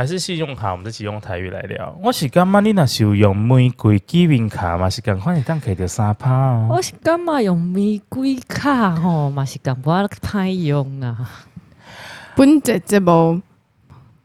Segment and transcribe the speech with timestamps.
[0.00, 1.94] 还是信用卡，我们这期用台语来聊。
[2.02, 6.68] 我是感觉你那是用玫瑰纪念卡嘛，是赶快你当可以得三趴哦。
[6.70, 11.30] 我是感觉用玫瑰卡吼，嘛是感觉太用啊。
[12.34, 13.42] 本节节目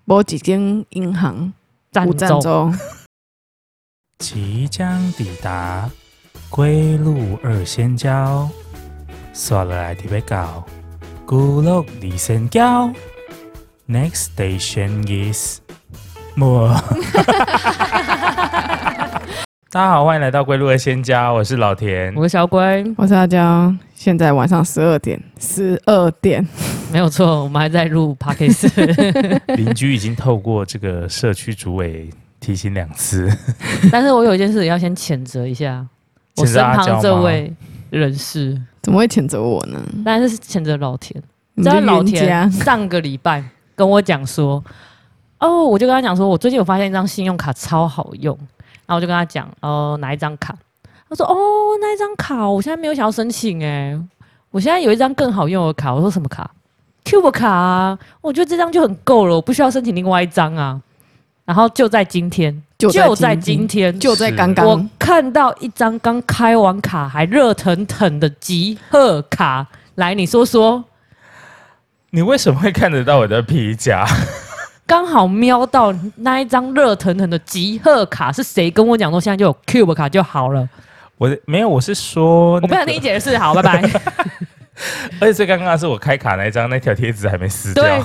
[0.05, 1.51] 无几间银行
[1.91, 2.71] 赞助。
[4.17, 5.91] 即将抵达
[6.49, 8.47] 归路二仙交，
[9.33, 10.63] 刷了来特别高，
[11.25, 12.89] 孤鹿二仙交。
[13.89, 15.59] Next station is
[16.35, 16.69] 莫。
[19.71, 23.73] 大家好，欢迎来到归路的仙家，我是老田，我是小龟，我是阿娇。
[23.93, 26.45] 现在晚上十二点，十二点，
[26.91, 28.69] 没有错，我们还在录 Podcast。
[29.55, 33.29] 邻居已经透过这个社区主委提醒两次，
[33.91, 35.85] 但是我有一件事要先谴责一下，
[36.37, 37.53] 我身旁这位
[37.89, 39.81] 人士怎么会谴责我呢？
[40.05, 41.21] 当然是谴责老田。
[41.53, 43.43] 你知道老田上个礼拜。
[43.77, 44.63] 跟我讲说，
[45.39, 48.35] 哦，我就跟他讲说，我最近有发现一张信用卡超好用，
[48.85, 50.55] 然后我就跟他讲，哦，哪一张卡？
[51.09, 51.35] 他说，哦，
[51.79, 53.95] 那一张卡，我现在没有想要申请，哎，
[54.49, 55.93] 我现在有一张更好用的卡。
[55.93, 56.49] 我说什么卡
[57.03, 60.81] ？Cube 卡啊，我觉得这张就很够了，我不需要申请另外一张啊。
[61.43, 70.83] 然后就在今天，就在今天，就在刚刚，我看到一张刚开完卡还热腾腾的集贺卡，来，你说说。
[72.09, 74.07] 你为什么会看得到我的皮夹？
[74.87, 80.67] 刚好瞄到那一张热腾腾的集贺卡，是谁跟我讲说现在就有 Cube 卡就好了？
[81.17, 83.81] 我没有，我是说、那个，我不想听你解释，好，拜拜。
[85.19, 88.03] 而且最尴尬的是，我开卡那一张那条贴纸还没撕掉，对，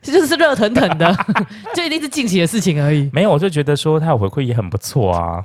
[0.00, 1.14] 这就是热腾腾的，
[1.76, 3.10] 就一定是近期的事情而已。
[3.12, 5.44] 没有，我就觉得说他有回馈也很不错啊。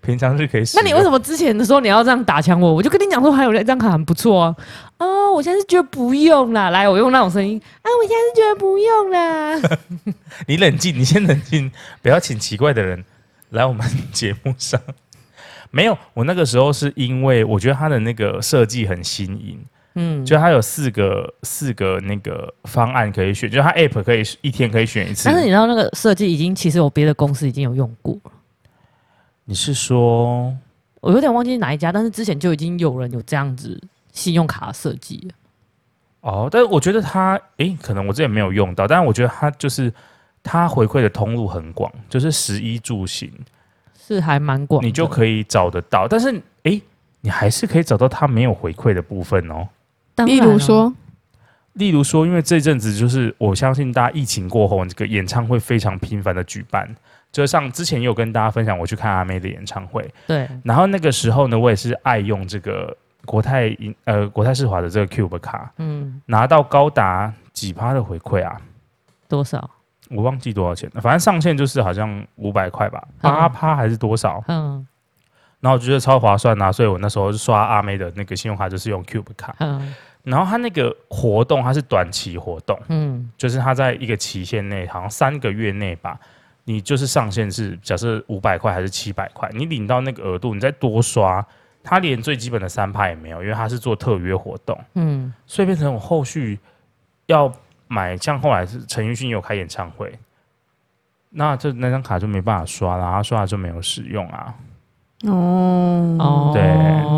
[0.00, 0.76] 平常是可以使。
[0.76, 2.74] 那你为什么之前的时候你要这样打枪我？
[2.74, 4.56] 我就跟你讲说还有一张卡很不错啊。
[4.98, 6.70] 哦，我现在是觉得不用啦。
[6.70, 9.60] 来，我用那种声音啊，我现在是觉得不用啦。
[10.46, 11.70] 你冷静，你先冷静，
[12.02, 13.04] 不要请奇怪的人
[13.50, 14.80] 来我们节目上。
[15.70, 19.58] 没有，我那个时候是因为我觉得它的那个设计很新颖。
[19.98, 25.24] 嗯，就它有四个四个那个方案可以选，就它 App 可以一天可以选一次。
[25.24, 28.14] 但是你知道那个设计已经其实我别的公司已经有用过。
[29.48, 30.52] 你是说，
[31.00, 33.80] 我有点忘记哪一家，但是之前就已经有人有这样子
[34.12, 35.34] 信用卡设计了。
[36.22, 39.92] 哦，但是我觉得它，诶，可能我之前没有用到，但是我觉得它就是
[40.42, 43.32] 它回馈的通路很广，就是食衣住行
[43.96, 46.08] 是还蛮广，你就可以找得到。
[46.08, 46.82] 但是，诶，
[47.20, 49.68] 你还是可以找到它没有回馈的部分哦。
[50.24, 50.92] 例如说，
[51.76, 56.88] 例如说，因为这阵子就是我相信大家疫情过后，这个演唱会非常频繁的举办。
[57.32, 60.08] 就像之前也有跟大家分享，我去看阿妹的演唱会。
[60.26, 60.48] 对。
[60.64, 68.58] 然后那个时候呢，我也是爱用这个国泰银呃国泰世华的这个 Cube 卡，嗯，拿到高达几趴的回馈啊？
[69.28, 69.68] 多少？
[70.08, 74.42] 我忘记多少钱了，反正上限就是好像五百块吧，八趴还是多少？
[74.48, 74.86] 嗯。
[75.60, 79.54] 然后我觉得超划算呐、啊，所以我那时候就刷阿妹的那个信用卡，就是用 Cube 卡。
[79.58, 79.94] 嗯。
[80.26, 86.18] 然后它那个活动，它是短期活动，嗯，就是它在一个期限内，好像三个月内吧。
[86.64, 91.46] 你就是上限是假设五百块还是七百块，你领到那个额度，你再多刷，
[91.84, 96.58] 它连最基本的三趴也没有，因为它是做特约活动，嗯，所以变成我后续
[97.26, 97.52] 要
[97.86, 100.12] 买，像后来是陈奕迅有开演唱会，
[101.30, 104.52] 那这那张卡就没办法刷了，然后刷了就没有使用啊。
[105.22, 106.62] 哦，对，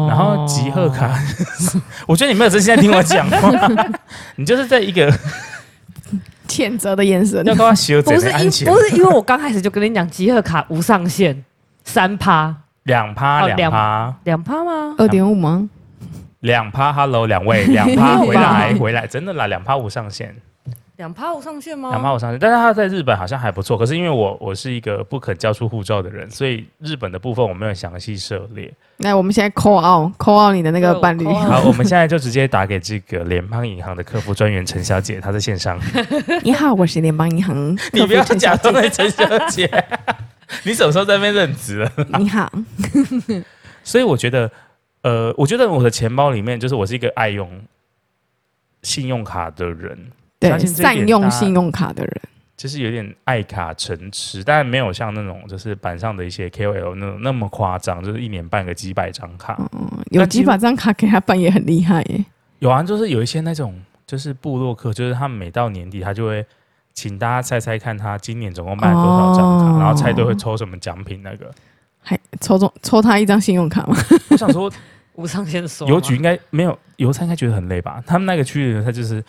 [0.08, 1.10] 然后集贺卡，
[2.06, 3.50] 我觉得你没有真心在听我讲话，
[4.36, 5.12] 你就是在一个。
[6.48, 11.44] 谴责的眼神，要跟他修不是因不是因为我刚开始就跟你讲，集贺卡无上限，
[11.84, 14.94] 三趴，两趴，两趴，两趴吗？
[14.96, 15.68] 二点五吗？
[16.40, 20.34] 两趴，Hello，两位，两趴回来，回来，真的啦，两趴无上限。
[20.98, 21.90] 两趴无上限吗？
[21.90, 23.78] 两趴无上限，但是他在日本好像还不错。
[23.78, 28.72] 可是因为我我是一个不肯交出护照的人，所以日本的部分我没有详细涉猎。
[28.96, 31.24] 那我们现在 call out，call out 你的那个伴侣。
[31.24, 35.80] 好，我们现在就直接打给这个联邦银行的客服专员陈小姐，她在线上。
[36.42, 37.78] 你好，我是联邦银行。
[37.94, 39.70] 你不要假装在陈小姐，
[40.66, 41.92] 你什么时候在那边任职了？
[42.18, 42.50] 你好。
[43.84, 44.50] 所以我觉得，
[45.02, 47.48] 呃，我觉得我的钱包里面就是我是一个爱用
[48.82, 49.96] 信用卡的人。
[50.40, 52.20] 对，善用信用卡的人，
[52.56, 59.56] 就是有点爱卡成痴，但没有像那种就是板上的一些 KOL 那种那么夸张，就是一年办个几百张卡。
[59.72, 62.24] 嗯，有几百张卡给他办也很厉害耶。
[62.60, 63.74] 有啊，就是有一些那种
[64.06, 66.46] 就是部落客，就是他们每到年底，他就会
[66.94, 71.20] 请大家猜猜看，他今年总共办了多少张卡，哦，然后猜对会抽什么奖品。
[71.24, 71.52] 那个
[72.00, 73.96] 还抽中抽他一张信用卡吗？
[74.30, 74.70] 我想说，
[75.14, 78.00] 无上限的说，邮局应该没有，邮差应该觉得很累吧？
[78.06, 79.20] 他们那个区域的他就是。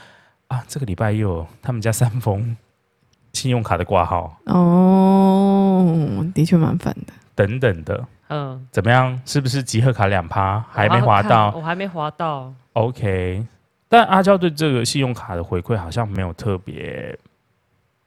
[0.50, 2.56] 啊，这个礼拜又有他们家三封
[3.34, 7.14] 信用卡的挂号哦，的确蛮烦的。
[7.36, 9.18] 等等的，嗯，怎么样？
[9.26, 11.54] 是不是集合卡两趴还没划到？
[11.56, 12.54] 我还没划到。
[12.74, 13.46] OK，
[13.88, 17.18] 但阿娇对这个信用卡的回馈好像没有特别。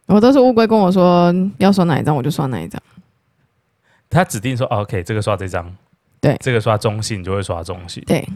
[0.06, 2.82] 我都是乌龟跟我说要刷哪一张，我就刷哪一张。
[4.10, 5.74] 他指定说 OK，这个刷这张，
[6.20, 8.28] 对，这个刷中信就会刷中信，对。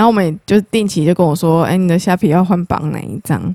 [0.00, 3.54] 然后我们就定期就跟我说，哎，你的虾皮要换绑哪一张？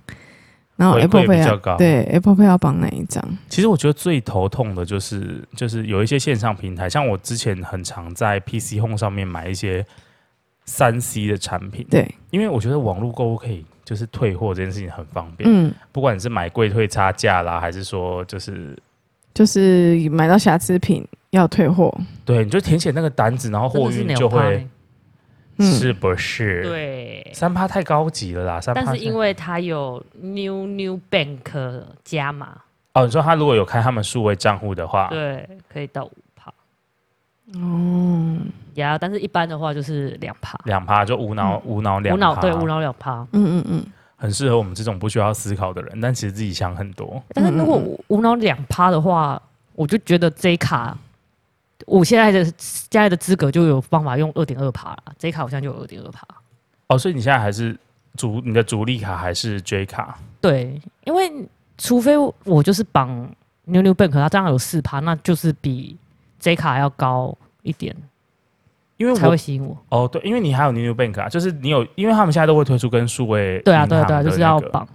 [0.75, 3.19] 然后 Apple Pay 要对 Apple Pay 要绑哪一张？
[3.49, 9.83] 其实我觉得最头痛的就是，就是有一些线上平台，像我之前很常在 PC Home 上面买一些
[10.65, 18.77] 三 C 的产品，对，因为我觉得网络购物可以就是退货这件事情很方便，嗯，不管你是买贵退差价啦，还是说就是
[19.33, 21.91] 就是买到瑕疵品要退货，
[22.23, 24.67] 对，你就填写那个单子，然后货运就会。
[25.59, 26.63] 是不是？
[26.63, 28.61] 对，三趴太高级了啦。
[28.61, 32.57] 三趴，但是因为它有 New New Bank 加码。
[32.93, 36.49] 哦，你说他如果有开他们数位账户的话，对，可以到五趴。
[37.59, 38.37] 哦，
[38.75, 40.57] 呀，但是一般的话就是两趴。
[40.63, 42.15] 两趴就无脑、嗯、无脑两。
[42.15, 43.27] 无脑对，无脑两趴。
[43.33, 43.85] 嗯嗯嗯，
[44.15, 47.21] 很适合我们这种不需要思考的人，但其实自己想很多。
[47.33, 49.41] 但是如果无脑两趴的话，
[49.73, 50.97] 我就觉得这一卡。
[51.85, 56.25] 我现在的现在的资格就有方法用二点二趴了，这一卡好像就有二点二趴。
[56.87, 57.77] 哦，所以你现在还是
[58.15, 60.17] 主你的主力卡还是 J 卡？
[60.41, 61.31] 对，因为
[61.77, 63.07] 除非我就是绑
[63.65, 65.95] New New Bank，它这样有四趴，那就是比
[66.39, 67.95] J 卡要高一点，
[68.97, 69.77] 因为才会吸引我。
[69.89, 74.87] 哦，对，因为你还有 New New Bank 啊，就是你有，因为他们现在都会推出跟数位对啊对啊对啊，就是要绑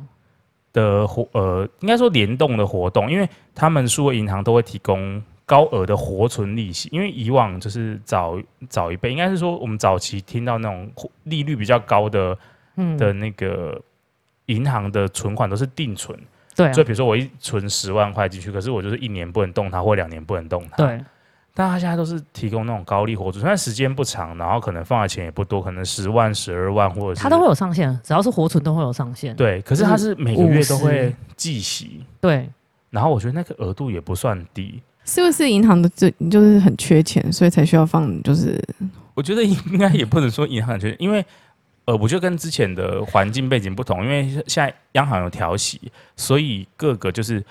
[0.73, 5.23] 的活呃，应该说联动的活动，因为他们数位银行都会提供。
[5.51, 10.89] 高额的活存利息，因为以往就是早早一辈，应该是说我们早期听到那种
[11.25, 12.39] 利率比较高的，
[12.77, 13.77] 嗯，的那个
[14.47, 16.17] 银行的存款都是定存，
[16.55, 21.05] 对、啊，所以比如说我一存十万块进去，可是我就是一年不能动它，或两年不能动它，对。
[21.53, 29.61] 但他现在都是提供那种高利活存，虽然时间不长，然后可能放的钱也不多，可能十万、十二万或者是，它都会有上限，只要是活存都会有上限，对。
[29.63, 32.49] 可是它是每个月都会计息，对。
[32.91, 34.81] 然后我觉得那个额度也不算低。
[35.11, 38.23] 是不是银行的这就是很缺钱，所以才需要放？
[38.23, 38.63] 就是
[39.13, 41.25] 我觉得应该也不能说银行缺钱，因为
[41.87, 45.81] 呃，我觉得跟之前的环境背景不同，因为现在央行有调息，
[46.15, 47.45] 所以各个就是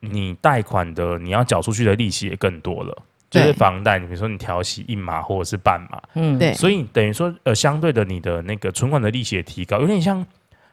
[0.00, 3.02] 你贷款的你要缴出去的利息也更多了。
[3.28, 10.24] 就是房贷，你比如说你调息一码或者是半码，嗯，对，所以等于说呃，相对的你的那个存款的利息也提高，有点像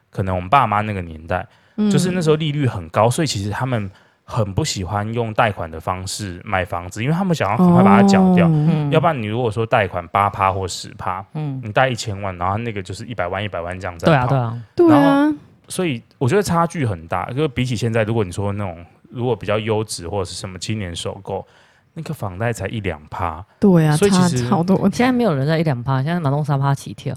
[0.08, 1.46] 可能我们爸妈那个年代，
[1.76, 3.90] 嗯就是那时候利率很高，所以其实他们。
[4.32, 8.48] 很不喜欢用贷款的方式买房子，因为他们想要很快把它缴掉。
[8.48, 14.06] 哦、要不然你如果说贷款八趴或十趴，嗯，你贷一千万，然后那个就是一百万一百万这样子。
[14.06, 15.30] 对啊，对啊，对啊。
[15.68, 21.46] 所以我觉得差距很大，就比起现在，如果你说那种如果比较优质或者是什么青年首购，
[21.92, 23.44] 那个房贷才一两趴。
[23.60, 24.76] 对啊，所以其实好多。
[24.90, 27.14] 现在没有人在一两趴，现在马东三趴起跳，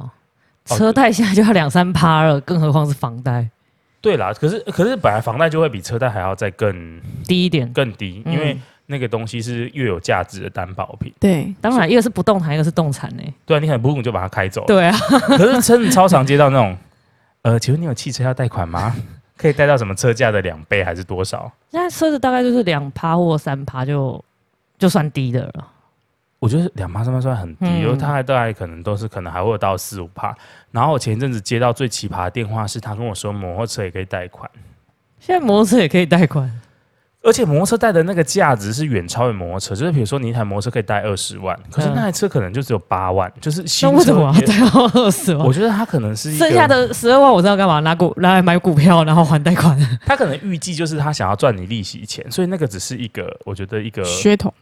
[0.65, 3.49] 车贷现在就要两三趴了，更何况是房贷。
[4.05, 8.55] 对啦，可是可是本来房贷就会比车贷还要再更低一点，更低，因为
[8.85, 11.11] 那个东西是越有价值的担保品。
[11.19, 13.23] 对，当然一个是不动产，一个是动产呢。
[13.47, 14.63] 对啊，你很不动就把它开走。
[14.67, 14.95] 对啊，
[15.35, 16.77] 可是真的超常接到那种，
[17.41, 18.95] 呃，请问你有汽车要贷款吗？
[19.35, 21.51] 可以贷到什么车价的两倍还是多少？
[21.71, 24.23] 现在车子大概就是两趴或三趴就
[24.77, 25.67] 就算低的了。
[26.45, 30.31] 我觉得两趴三趴算很低，因为他还大概可能都是可能还会有到四五趴。
[30.69, 34.47] 然后我前一阵子接到最奇葩的电话，是他跟我说摩托车也可以贷款。
[35.19, 36.61] 现在摩托车也可以贷款，
[37.23, 39.73] 而且摩托车贷的那个价值是远超于摩托车。
[39.73, 43.97] 就是比如说你一台摩托车可以贷二十万，可是那台车可能就只有八万，就是新车。
[43.97, 44.53] 为什么要贷
[44.93, 45.47] 二十万？
[45.47, 47.79] 我觉得他可能是剩下的十二万，我知道干嘛？
[47.79, 49.75] 拿股拿来买股票，然后还贷款。
[50.05, 54.53] 他可能预计就是他想要赚你利息钱，所以那个只是一个，我觉得一个噱头。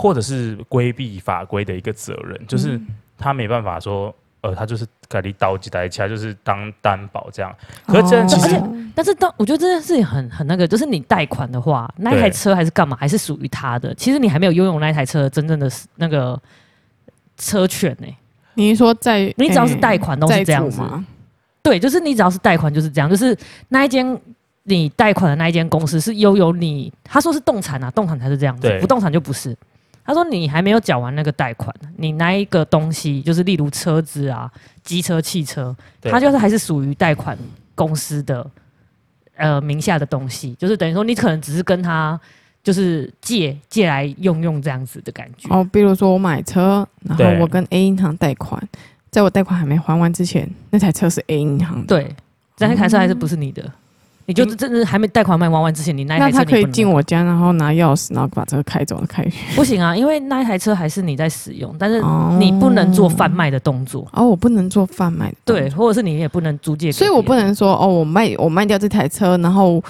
[0.00, 2.80] 或者是规避法规的一个责任，就是
[3.18, 7.54] 他没办法说，呃，他就是给你倒几台车，就是当担保这样。
[7.86, 13.94] 可是这样其实，哦、但是当我觉得这件事情很很那个，就是你贷款的话，那一台车还是干嘛，还是属于他的。
[13.94, 16.40] 其实你还没有拥有那一台车真正的那个
[17.36, 18.16] 车权呢、欸。
[18.54, 21.04] 你是说在你只要是贷款都是这样子吗？
[21.62, 23.36] 对，就是你只要是贷款就是这样，就是
[23.68, 24.18] 那一间
[24.62, 29.54] 你贷款的那一间公司是拥有你，他说是动产啊，动产才是这样子，不动产就不是。
[30.10, 34.50] 他说：“你还没有缴完那个贷款，你那一个东西，就是例如车子啊、
[34.82, 37.38] 机车、汽车，它就是还是属于贷款
[37.76, 38.44] 公司的
[39.36, 42.20] 呃名下的东西，就是等于说你可能只是跟他
[42.64, 45.48] 就是借借来用用这样子的感觉。
[45.48, 48.60] 哦，比如说我买车，然后我跟 A 银行贷款，
[49.10, 52.16] 在我贷款还没还完之前，那台车是 A 银行的，对，
[52.58, 53.72] 但那台车还是不是你的。”
[54.30, 59.26] 你就真的还没贷款卖完完之前，你那一台车那他可以进我家，然后拿钥匙，然后把车开走了开。
[59.56, 62.00] 不行啊，因为那一台车还是你在使用，但是
[62.38, 64.06] 你不能做贩卖的动作。
[64.12, 65.32] 哦，我不能做贩卖。
[65.44, 66.92] 对，或者是你也不能租借。
[66.92, 69.82] 所以我不能说哦，我卖我卖掉这台车，然后。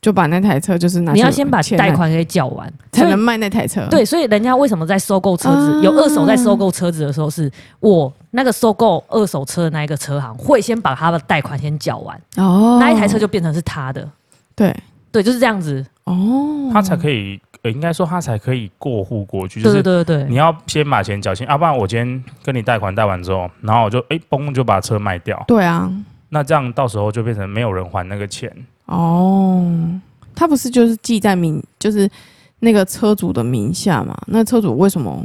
[0.00, 3.80] 就把那台车就是拿，你要先把贷款给缴完，才能卖那台车。
[3.88, 7.50] 对，所以人家为什么在收购车子，有二手在收购车子的时候，是
[7.80, 14.08] 我那个收购二手车的那一个车行会先把他的贷款先缴完，哦，那一台车就变成是他的。
[14.56, 14.74] 对
[15.12, 15.84] 对，就是这样子。
[16.02, 19.62] 哦，他才可以，应该说他才可以过户过去。
[19.62, 25.42] 对对对对，你要先把钱缴清，要不然我今天跟你贷款贷完之后，然后我就哎嘣就把车卖掉。
[25.46, 25.90] 对啊，
[26.30, 28.50] 那这样到时候就变成没有人还那个钱。
[28.86, 30.00] 哦。
[30.36, 32.10] 他不是就是记在名，就是
[32.58, 34.20] 那个车主的名下嘛？
[34.26, 35.24] 那车主为什么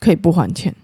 [0.00, 0.74] 可以不还钱？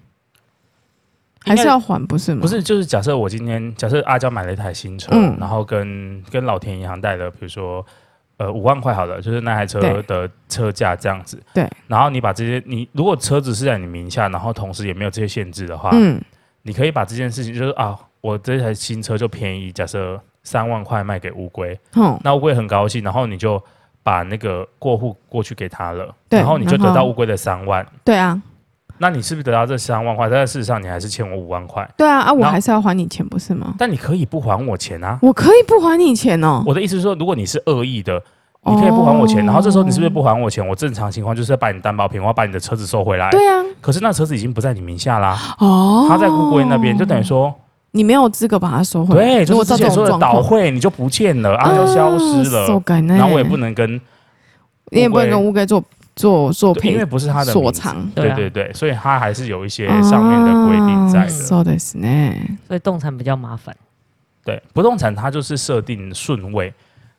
[1.44, 2.40] 还是要还不是吗？
[2.40, 7.84] 不是，就是假设我今天假设阿娇买了一台新车，嗯、然后跟跟老田银行贷了，比如说
[8.38, 11.40] 呃五万块好了，就是那台车的车价这样子。
[11.52, 11.68] 对。
[11.86, 16.20] 然后你把这些，你如果车子是在你名下，然后同时也没有这些限制的话，嗯，
[16.62, 20.20] 你可以把这件事情就是啊，我这台新车就便宜，假设。
[20.46, 23.58] 三万块卖给乌龟，嗯，那乌龟很高兴，然后你就
[24.02, 28.38] 把那个过户过去给他了，对，然后你就得到乌龟的三万，对啊，
[28.98, 30.28] 那你是不是得到这三万块？
[30.28, 33.74] 但事实上你还是欠我五万块，对啊，啊，我还是要还你钱不是吗？
[33.78, 36.62] 但你可以不还我钱啊，我可以不还你钱哦。
[36.66, 38.22] 我的意思是说，如果你是恶意的，
[38.66, 40.66] 你可以不还我钱，哦、然后这时候你是不是不还我钱？
[40.66, 47.54] 我正常情况就是要把你担保品，我要把你的车子收回来，对啊，可是那车子已经不在你名下啦，哦，他在乌龟那边，就等于说。
[47.96, 49.24] 你没有资格把它收回来。
[49.24, 52.66] 对，就是之前说的倒会，你就不见了，啊，就消失了。
[53.06, 53.88] 然后我也不能跟，
[54.90, 55.80] 你也不能跟乌龟做
[56.16, 58.08] 做作品，因为不是他的所长。
[58.10, 61.28] 对对对，所以他还是有一些上面的规定在的。
[61.28, 62.08] 说的是呢，
[62.66, 63.76] 所以动产比较麻烦。
[64.44, 66.72] 对，不动产它就是设定顺位，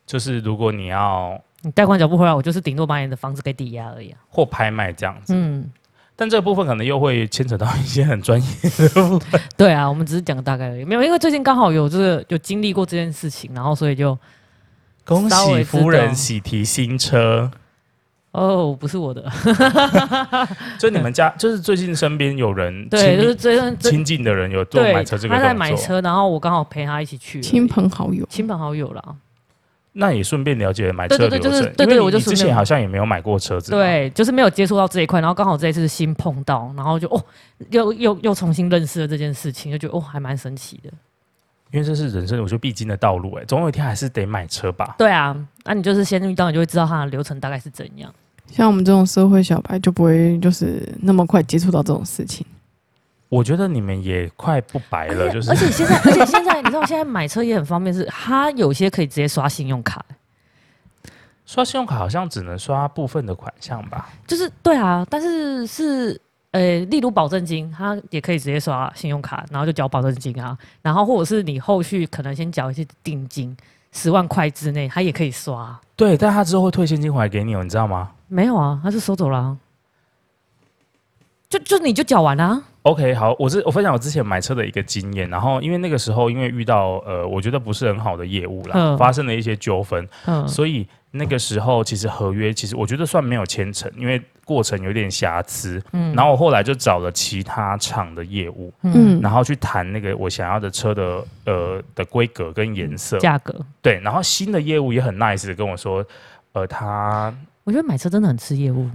[0.06, 5.34] 就是如果你要你贷款缴不回来，我就是顶多把你的房子给抵押而已，或拍卖这样子。
[5.34, 5.70] 嗯。
[6.18, 8.48] 但这个部分可能又会牵扯到一些很专业
[8.78, 9.38] 的部分。
[9.54, 14.18] 对啊，我们只是讲大概而已，没有，因为最近刚好有这个有经历过这件事情，然后所以就
[15.04, 17.50] 恭喜夫人喜提新车。
[18.32, 19.24] 哦，不是我的，
[20.78, 29.02] 就你们家就是最近身边有人对，就是最近亲近的人有做买车这个他在买车，然后我刚好陪他一起去，亲朋好友，亲朋好友啦。
[29.98, 37.24] 那也顺便了解买车的流程，对对对，就是、对对，我就之前好像也没有买过车子，对，就是没有接触到这一块，然后刚好这一次新碰到，然后就哦，
[37.70, 40.90] 又又又重新认识了这件事情，就觉得哦，还蛮神奇的。
[41.72, 44.94] 因为这是人生我觉得必经的道路，哎，总有一天还是得买车吧？
[44.98, 48.12] 对啊，那你就是先遇到，你就会知道它的流程大概是怎样。
[48.48, 52.46] 像我们这种社会小白就不会就是那么快接触到这种事情。
[53.28, 60.04] 我觉得你们也快不白了，就是而且现在， 而且现在你知道，现在买车也很方便，是它有些可以直接刷信用卡。
[61.44, 64.08] 刷信用卡好像只能刷部分的款项吧？
[64.28, 66.20] 就是对啊，但是是
[66.56, 70.56] 呃，例如保证金，他也可以直接刷信用卡，然后就缴保证金啊。
[70.80, 73.54] 然后或者是你后续可能先缴一些定金，
[73.92, 75.78] 十万块之内，他也可以刷。
[75.94, 78.10] 对，但他之后会退现金回来给你哦，你知道吗？
[78.28, 79.58] 没有啊，他是收走了啊。
[81.48, 82.62] 就就你就缴完了啊。
[82.82, 90.86] OK，好，我是我分享我之前买车的一个经验，然后因为那个时候因为遇到呃，我觉得不是很好的业务啦，嗯、发生了一些纠纷，嗯、所以
[91.16, 106.04] 那个时候其实合约其实我觉得算没有签成，因为过程有点瑕疵，嗯，然后我后来就找了其他厂的业务，嗯，然后去谈那个我想要的车的呃的规格跟颜色、价格，对，然后新的业务也很 nice 的跟我说，
[106.52, 108.88] 呃，他我觉得买车真的很吃业务。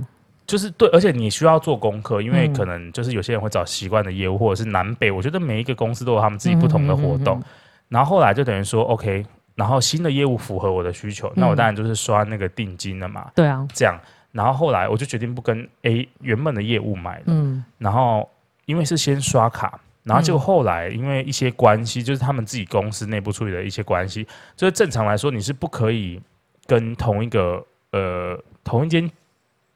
[0.47, 5.09] 就是对，而且你需要做功课，因为可能就是有些人会找习惯的业务，或者是南北。
[5.09, 7.41] 我觉得每一个公司都有他们自己不同的活动。
[7.87, 13.31] 然后后来就等于说，OK，然后新的业务符合我的需求，那我当然就是刷那个定金了嘛。
[13.35, 13.99] 对啊，这样。
[14.31, 17.23] 然后后来我就决定不跟 A 原本的业务买了。
[17.27, 17.63] 嗯。
[17.77, 18.29] 然后
[18.65, 26.21] 因为是先刷卡，然后就后来因为一些关系，就是他们自己公司内部处理的一些关系，就是正常来说你是不可以
[26.65, 29.09] 跟同一个呃同一间。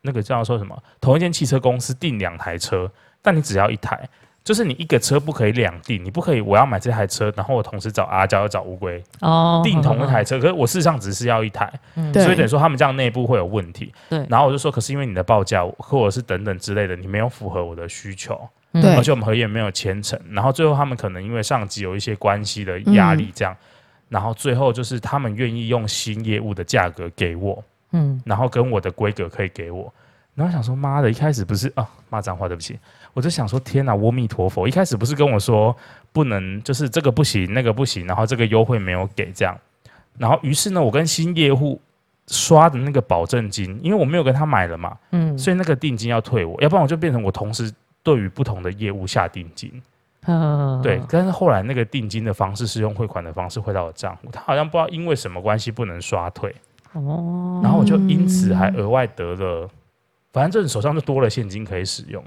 [0.07, 0.83] 那个叫说什么？
[1.01, 2.87] 同一间汽车公司订两台车，
[3.23, 4.07] 但你只要一台，
[4.45, 13.91] 就是你一个车不可以两订，你不可以我要买这台车，然后我同时找阿娇要找乌龟哦订同一台车，可是我事实上只是要一台，嗯、所以等于说他们这样内部会有问题。
[14.07, 18.39] 对，然后我就说，可是因为你的报价或者是等等之类的，你没有符合我的需求，
[18.71, 23.65] 对，而且我们合约没有签成，然后最后他们可能因为上级有一些关系的压力，这样，嗯、
[24.09, 27.63] 然后最后就是他们愿意用新业务的价格给我。
[27.91, 29.93] 嗯，然后跟我的规格可以给我，
[30.33, 32.77] 然后想说妈的，一开始不是啊，骂脏话对不起，
[33.15, 35.75] 我就想说天哪，阿弥陀佛，一开始不是跟我说
[36.11, 39.57] 不能，就是这个不行，那个不行，然后这个优惠没有给这样，
[40.17, 41.79] 然后于是呢，我跟新业务
[42.27, 47.71] 刷的那个保证金，因为我没有跟他买了嘛，嗯，所以那个定金要退我，要不然我就变成我同时
[48.03, 49.71] 对于不同的业务下定金。
[50.27, 56.53] 嗯，对，但是后来那个定金的方式是用汇款的方式汇到我账户，他好像不知道因为什么关系不能刷退。
[56.93, 59.69] 哦，然后我就因此还额外得了，
[60.33, 62.23] 反正就是手上就多了现金可以使用。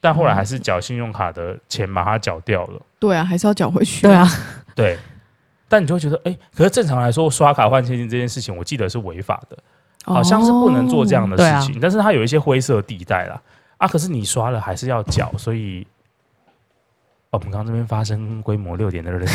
[0.00, 2.74] 但后来还是缴信用卡的钱把它缴掉了。
[2.74, 2.80] 嗯。
[2.98, 4.02] 对啊，还是要缴回去。
[4.02, 4.28] 对啊，
[4.74, 4.98] 对。
[5.68, 9.58] 但你就会觉得，哎，可是正常来说，刷卡换现金这件事情，我记得是违法的，
[10.04, 11.74] 好像是不能做这样的事情。
[11.74, 13.40] 哦啊、但是它有一些灰色地带啦。
[13.76, 15.86] 啊，可是你刷了还是要缴，所以，
[17.30, 19.28] 哦，我们刚刚这边发生规模六点的人。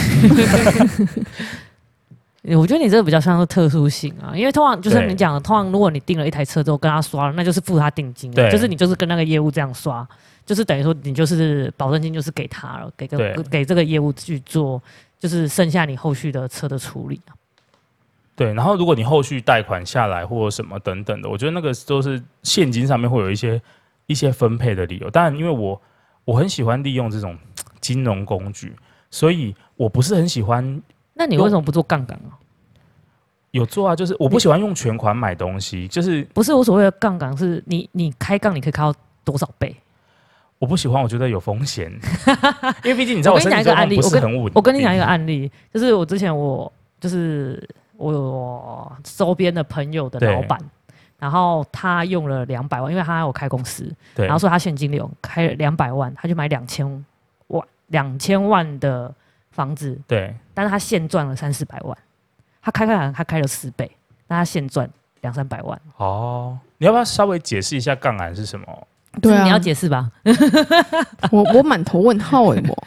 [2.58, 10.06] 我觉得你这个比较像是特殊性啊，因为通常就是你讲的，通常如果你订了一台车之后跟他刷了，那就是付他定金，对，就是你就是跟那个业务这样刷，
[10.46, 14.82] 就是等于说你就是保证金就是给他了，给个给这个业务去做，
[15.20, 17.22] 就是剩下你后续的车的处理。
[18.36, 23.62] 对，然后如果你后续贷款下来或者什么等等的，我觉得那个都是现金上面会有一些
[24.08, 25.10] 一些分配的理由。
[25.10, 25.80] 当然，因为我
[26.26, 27.38] 我很喜欢利用这种
[27.80, 28.76] 金融工具，
[29.12, 30.82] 所以我不是很喜欢。
[31.14, 32.34] 那你为什么不做杠杆啊？
[33.52, 38.92] 有做啊，就是我不喜欢用全款买东西，就是不是我所谓的杠杆，是你你开杠你可以开到
[39.24, 39.76] 多少倍？
[40.64, 41.92] 我不喜欢，我觉得有风险，
[42.86, 47.62] 因为毕竟你知道我跟你讲一个案例，我跟我跟你讲一个案例，就是我之前我就是
[47.98, 50.58] 我周边的朋友的老板，
[51.20, 57.06] 然后他用了两百万，因为他有开公司，然后说他现金流开了两百万，他就买两千
[57.48, 59.14] 万两千万的。
[59.54, 61.96] 房子对，但是他现赚了三四百万，
[62.60, 63.88] 他开开他开了四倍，
[64.28, 64.90] 那他现赚
[65.22, 65.80] 两三百万。
[65.98, 68.88] 哦，你要不要稍微解释一下杠杆是什么？
[69.22, 70.10] 对啊，你要解释吧。
[71.32, 72.78] 我我满头问号哎，我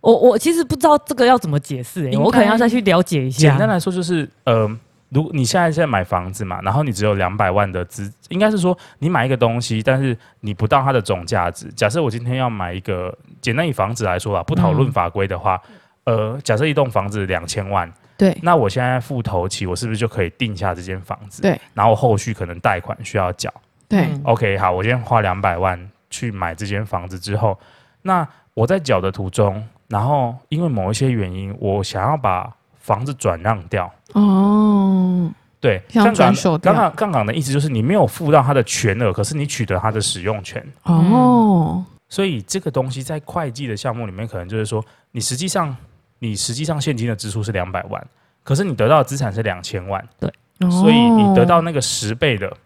[0.12, 3.50] 我我其实不知道这个要怎么解释哎，我可能要再去了解一下。
[3.50, 4.68] 简单来说就是，呃，
[5.10, 11.66] 如果你现在在买房子嘛，然后你只有两百万的资，应该是说你买一个东西，但是你不到它的总价值。
[11.76, 15.60] 假设我今天要买一个，简单以房子来说吧，不讨论法规的话。
[15.68, 21.40] 嗯呃，假设一栋房子两千万，对，那我现在付头期，我是不是就可以定下这间房子？
[21.42, 23.48] 对，然后后续可能贷款需要缴，
[23.92, 25.78] 对，OK，好，我今天花两百万
[26.08, 27.58] 去买这间房子之后，
[28.00, 45.76] 那我在缴的途中，然后因为某一些原因，我想要把房子转让掉，哦，对，杠杆，杠杆，杠杆的意思就是你没有付到它的全额，可是你取得它的使用权，哦，所以这个东西在会计的项目里面，可能就是说你实际上。
[46.24, 48.00] 你实际上现金的支出是两百万，
[48.44, 50.32] 可是你得到的资产是两千万，对，
[50.70, 52.56] 所以你得到那个十倍的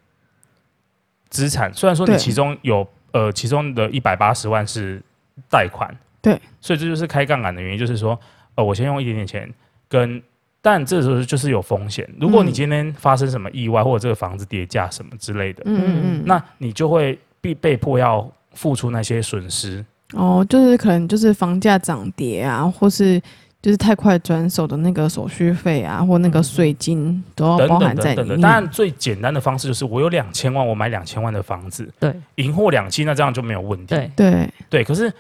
[1.37, 1.73] 资产。
[1.75, 5.03] 虽然说你其中有呃，其中的一百八十万是
[5.51, 8.19] 贷款，对，所以这就是开杠杆的原因，就是说，
[8.55, 9.53] 呃，我先用一点点钱
[9.89, 10.23] 跟，
[10.63, 12.09] 但这时候就是有风险。
[12.19, 19.85] 如果你今天发生什么意外，或者这个房子跌价什么之类的，嗯嗯嗯，那你就会必被迫要付出那些损失。
[20.15, 23.21] 哦，就是可能就是房价涨跌啊，或是。
[23.67, 28.41] 就是太快转手的那个手续费啊，或那个税金都要包含在里面。
[28.41, 33.87] 当然，最简单的方式就是我有两千万，我买两千万的房子，对，银货两期，那这样就没有问题。
[33.87, 34.85] 对对对。
[34.85, 35.13] 可是，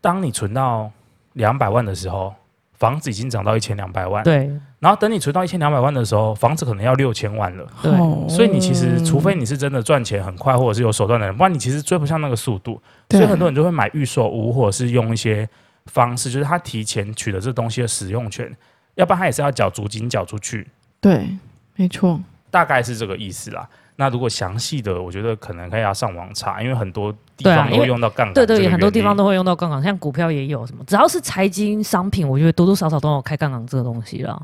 [0.00, 0.88] 当你存到
[1.32, 2.32] 两百万的时候，
[2.74, 4.22] 房子已经涨到一千两百万。
[4.22, 4.48] 对。
[4.78, 7.66] 然后等你存到一千两百万的时候，房子可能要六千万了。
[7.82, 7.90] 对。
[8.28, 12.80] 所以你其实，除非你是真的赚钱很快，或者是有手段的人，不然你其实追不上那个速度。
[13.10, 15.48] 所以很多人就会买预售屋，或者是用一些。
[15.86, 18.54] 方式就是他提前取得这东西的使用权，
[18.94, 20.68] 要不然他也是要缴租金缴出去。
[21.00, 21.28] 对，
[21.76, 22.20] 没错，
[22.50, 23.68] 大概是这个意思啦。
[23.96, 28.34] 那如果详细的，我觉得可能可以要上网查，因为很多地方都会用到杠杆。
[28.34, 34.40] 对对，很多地方都会用到杠杆，像股票也有什么，只要是财经商品，我觉得多多少少都有开杠杆这个东西啦。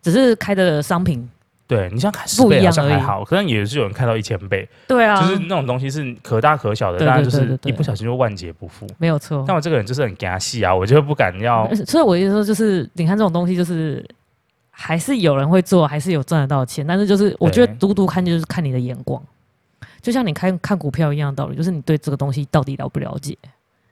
[0.00, 1.28] 只是开的商品。
[1.68, 4.68] 对，你像开十倍好像还好，可能也是有人看到一千倍。
[4.86, 8.86] 对啊，就是那种东西是可大可小的，当然就是一不小心就万劫不复。
[8.98, 9.44] 没有错。
[9.48, 11.68] 但我这个人就是很惊喜啊，我就不敢要。
[11.84, 14.04] 所以我意思说，就是你看这种东西，就是
[14.70, 16.86] 还是有人会做，还是有赚得到钱。
[16.86, 19.20] 但是就是我觉得独独看就是看你的眼光，
[20.00, 23.36] 就像你看看股票一样的道理，就是你对这个东西到底了不了解。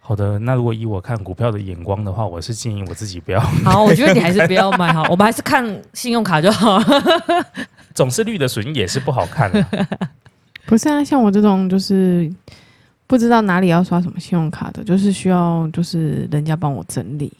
[0.06, 3.40] 好的，那如果以我看股票的眼光的话，我是建议我自己不要。
[3.40, 5.64] 好，我觉得你还是不要买好， 我们还是看
[5.94, 6.78] 信用卡就好。
[7.94, 9.66] 总是绿的损益也是不好看的。
[10.66, 12.30] 不是啊，像我这种就是
[13.06, 17.32] 不知道哪里要刷什么信用卡的，就是需要就是人家帮我整理。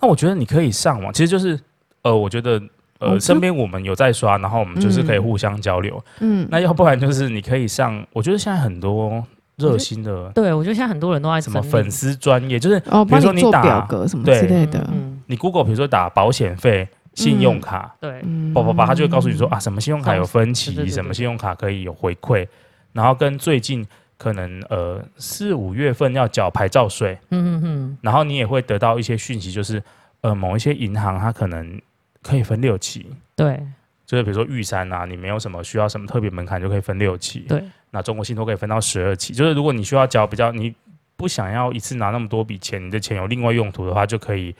[0.00, 1.58] 那我觉得你可以上网，其实就是
[2.02, 2.62] 呃，我觉得
[2.98, 6.04] 呃，身边我们有在刷，然后我们就是可以互相交流。
[6.20, 9.24] 嗯，那要不然就是你可以上，我觉得现在很多。
[9.56, 14.88] 热心的，对，我觉得现在很多人都在什么粉丝专业，就是哦比如说你打表格什么之类的，
[15.26, 18.20] 你 Google 比如说打保险费，信用卡，对，
[18.52, 22.46] 叭叭叭，他就会告诉你说啊，什么信用卡有分期，什么信用卡可以有回馈，
[22.92, 23.86] 然后跟最近
[24.18, 29.80] 可能呃四五月份要缴牌照税，嗯嗯嗯，然后你也会得到一些讯息，就是
[30.22, 31.80] 呃某一些银行它可能
[32.22, 33.60] 可以分六期，对，
[34.04, 37.62] 就是比如说玉山啊，你没有什么需要什么特别门槛就可以分六期，对，
[37.94, 40.74] 那中国信托可以分到十二期，就是如果你需要交比较你
[41.16, 44.54] 不想要一次拿那么多笔钱，你的钱有另外用途的话，就可以。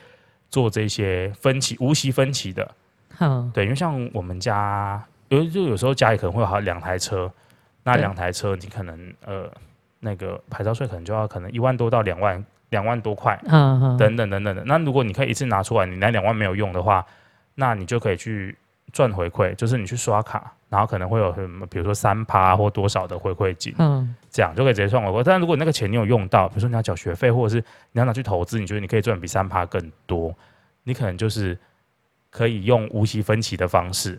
[0.51, 2.71] 做这些分期无息分期的，
[3.17, 7.29] 好，对，因为像我们家有就有时候家里可能会有好两台车，
[7.83, 9.51] 那两台车你可能呃
[9.99, 14.63] 那个牌照税可能就要可能一万多到两万两万多块，嗯嗯，等等等等的。
[14.65, 17.05] 那如果你可以一次拿出来，你那两万没有用的话，
[17.55, 18.55] 那你就可以去
[18.95, 25.21] 赚回馈，就是你去刷卡，然后可能会有什么，比如说三趴或多少的回馈金，嗯，这样就可以直接算回馈。
[25.21, 30.33] 但如果你那个钱你有用到，比如说你要缴学费，或者是你要拿去投资，你觉得你可以赚比三趴更多。
[30.85, 31.57] 你可能就是
[32.29, 34.17] 可以用无息分期的方式。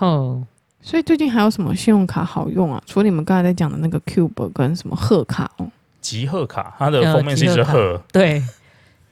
[0.00, 0.44] 哦，
[0.80, 2.82] 所以最近还有什么信用卡好用啊？
[2.84, 8.42] 除了你们刚才在讲的那个 Cube 跟什么贺卡哦，集贺卡，它的封面是一只贺，对，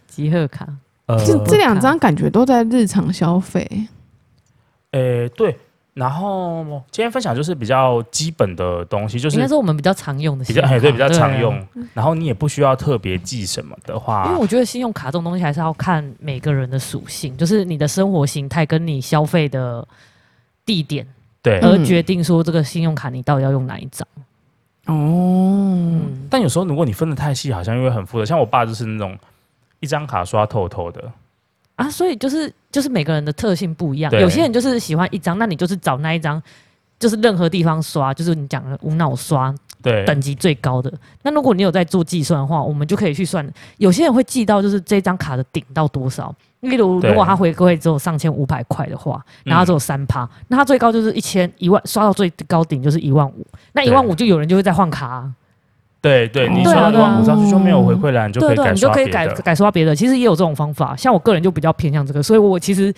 [0.08, 0.66] 集贺卡。
[1.06, 3.86] 呃，这这两张感觉都在日常消费。
[4.92, 5.56] 诶、欸，对。
[5.92, 11.58] 然后今天分享就是比较基本的东西，就是应该是我们比较常用的，比较哎对，比较常用。
[11.58, 19.86] 啊、然后你也不需要特别记什么的话，因为我觉得信用卡这种东西还是要看每个人的属性，就是你的生活形态跟你消费的
[20.64, 21.04] 地点，
[21.42, 24.06] 对，而决定说这个信用卡你到底要用哪一张。
[24.86, 28.24] 哦、嗯，但有时候如果你分的太细，好像又会很复杂。
[28.24, 29.18] 像我爸就是那种
[29.80, 31.02] 一张卡刷透透的。
[31.80, 36.42] 啊，所以就是就是每个人的特性不一样，有些人就是喜欢一张，那你就是找那一张，
[36.98, 40.92] 就是任何地方刷，就是你讲的无脑刷，对，等级最高的。
[41.22, 43.46] 那如果你有在做计算的话，我们就可以去算。
[43.78, 55.32] 有些人会记到就是这张卡的顶到多少，例如如果他回馈只有上千五百块的话，然后只有三趴，那他最高就是一千一万，刷到最高顶就是一万五，那一万五就有人就会再换卡啊。
[56.00, 58.72] 对对，你刷了五张就没有回馈了，你就可以改刷别的。
[58.74, 59.94] 你就可以改改刷别的。
[59.94, 62.92] 其实也有这种方法，像我个人就比较偏向这个，所以我其实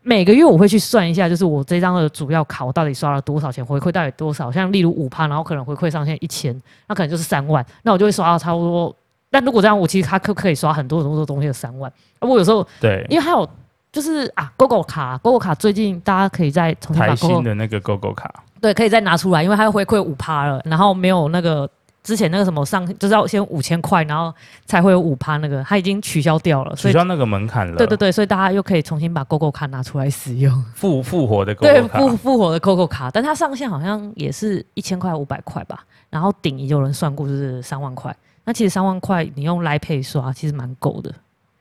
[0.00, 4.50] 每个月我会去算一下，就是我这张的主要卡我到底刷了多少钱，回馈到底多少。
[4.50, 6.58] 像例如五趴，然后可能回馈上限一千，
[6.88, 8.94] 那可能就是三万，那我就会刷到差不多。
[9.30, 11.92] 但如果这样，我其实它可可以刷很多很多东西的三万。
[12.20, 13.46] 我有时候对，因为还有
[13.92, 18.32] 就是啊，GoGo 卡，GoGo 卡最近大家可以再重新把新的那个 GoGo 卡，
[18.62, 21.68] 对，可以再拿出来，因为它要回馈五趴了，然后没有那个。
[22.04, 24.32] 之前那个什么上就是要先五千块，然后
[24.66, 27.76] 才会有五趴那个，它已经取消掉了，取消那个门槛了。
[27.78, 31.98] 对对对，所以大家又可以重新把 GoGo 卡拿出来使用，复复活的 GoGo 卡。
[31.98, 38.14] 对，复复活的 GoGo 卡，但它上限好像也是一千块五百块吧，然后顶也有人算过就是三万块。
[38.44, 41.10] 那其实三万块你用 Line Pay 刷其实蛮够的。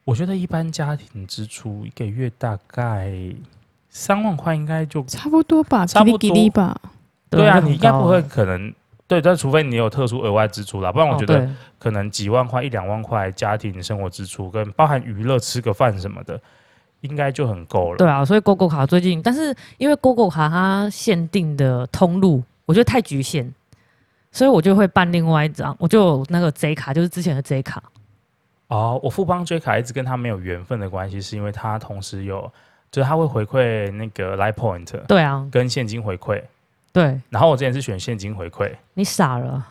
[0.03, 3.13] 我觉得一般家庭支出一个月大概
[3.89, 6.77] 三万块应该就差不多吧，差不多吧。
[7.29, 8.73] 对啊，你应该不会可能。
[9.05, 16.39] 对，但除非你有特殊额外支出啦，不然我觉得可能几万块、一两万块家庭生活支出跟包含娱乐、吃个饭什么的，
[17.01, 17.97] 应该就很够了。
[17.97, 23.53] 对啊，所以 GoGo 卡最近，但是因为 GoGo 卡它限定的通路，我觉得太局限，
[24.31, 27.83] 所以我就会办另外一张，我就有那个 J 卡，就是之前的 J 卡。
[28.69, 32.51] 哦，我富邦 J 卡一直跟他没有缘分的关系，是因为他同时有，
[32.89, 36.41] 就是他会回馈那个 Line Point，对啊，跟现金回馈。
[36.93, 39.65] 对，然后我之前是选现金回馈，你傻了，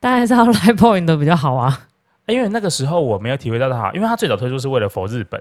[0.00, 1.86] 当然是要 Line Point 的比较好啊。
[2.26, 5.40] 因为那个时候我没有体会到它好，因为它最早推出是为了 for 日本，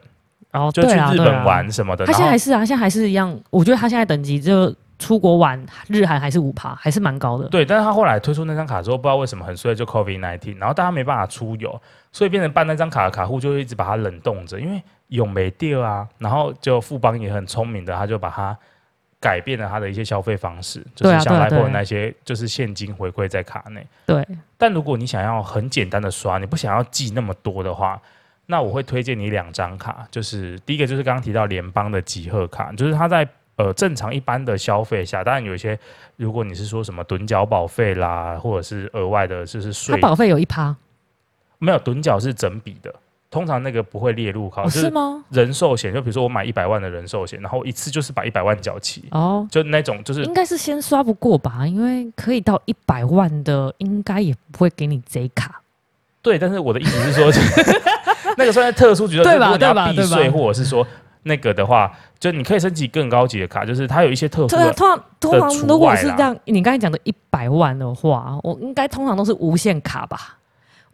[0.52, 2.06] 然后就去日本玩什么的。
[2.06, 3.36] 它现在还是啊，现在还是一样。
[3.50, 7.48] 我觉得它现在等级就出国玩日韩还是五趴，还是蛮高的。
[7.48, 16.08] 对，但是他后来推出那张卡之后，不知道为什么很衰，就 COVID nineteen，然后大家没办法出游，所以变成办那张卡的卡户就一直把它冷冻着，因为有没掉啊。
[16.20, 18.56] 然后就富邦也很聪明的，他就把它。
[19.26, 23.84] 改变了他的一些消费方式，就是像 Line Point 那些，就是现金回馈在卡内。
[24.06, 24.24] 对。
[24.56, 28.00] 但如果你想要很简单的刷，你不想要记那么多的话，
[28.46, 35.78] 那我会推荐你两张卡，就是第一个就是刚刚提到联邦的集贺卡，就是它在呃正常一般的消费下，当然有一些，
[36.18, 40.76] 如果你是说什么趸缴保费啦，或者是额外的，就是税，它保费有一趴，
[41.58, 42.94] 没有趸缴是整笔的。
[43.32, 45.24] 通常那个不会列入考，是吗？
[45.30, 55.62] 人寿险就比如说我买一百万的人寿险，然后一次就是把一百万缴齐哦，就那种就是应该是先刷不过吧，因为可以到一百万的，应该也不会给你贼卡。
[56.22, 57.32] 对，但是我的意思是说，
[58.38, 59.58] 那个算在特殊局的，对吧？
[59.58, 59.92] 对吧？
[59.92, 60.86] 避税或者是说
[61.24, 64.74] 那个的话，就你可以升级更高级的卡，就是它有一些特殊的。
[64.74, 70.38] 通常通常如果是这样，你刚才讲的一百万的话，我应该通常都是无限卡吧。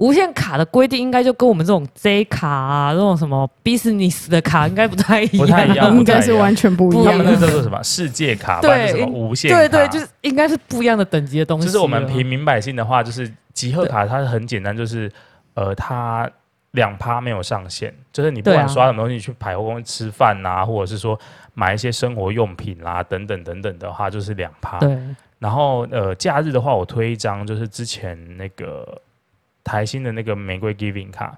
[0.01, 7.05] 无限卡的规定应该就跟我们这种 J 卡啊，这种什么 business 的卡应该不太一样，不太一样， 应该是完全不一样。
[7.05, 11.67] 他们那叫做什么世界卡，对，什么无限卡，对对，就是应该是不一样的等级的东西。
[11.67, 15.11] 就是我们平民百姓的话，就是集贺卡，它是很简单，就是
[15.53, 16.27] 呃，它
[16.71, 21.19] 两趴没有上限，就是你不管刷什么东西，去百货公司吃饭呐、啊，或者是说
[21.53, 24.79] 买一些生活用品啦、啊，等等等等的话，就是两趴。
[24.79, 24.97] 对。
[25.37, 28.99] 然后呃，假日的话，我推一张，就是之前那个
[29.63, 31.37] 台新的那个玫瑰 Giving 卡。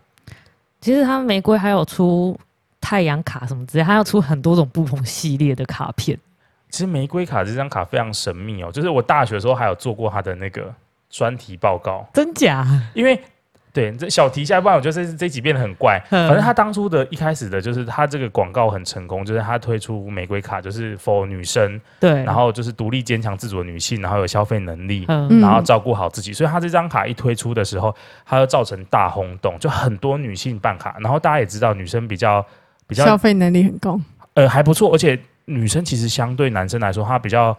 [0.82, 2.40] 其实它玫瑰还有出
[2.82, 6.18] 太阳卡什么之类，它要出很多种不同系列的卡片。
[6.70, 10.74] 其实玫瑰卡这张卡非常神秘哦，就是我大学的时候还有做过它的那个
[11.10, 12.06] 专题报告。
[12.14, 12.66] 真假？
[12.94, 13.22] 因为。
[13.74, 16.00] 对，这小提一下，不然我觉得这这集变得很怪。
[16.08, 26.32] 反正他当初的一开始的就是他这个广告很成功，就是他推出玫瑰卡，就是 for 女生，对，然后就是独立坚强自主的女性，然后有消费能力，然后照顾好自己。
[26.32, 30.96] 所以他这张卡一推出的时候，它就造成大轰动，就很多女性办卡。
[31.00, 32.46] 然后大家也知道，女生比较
[32.86, 34.00] 比较消费能力很高，
[34.36, 34.94] 呃，还不错。
[34.94, 37.58] 而且女生其实相对男生来说，她比较。